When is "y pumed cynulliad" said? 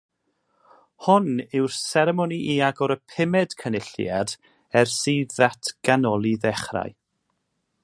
2.95-4.35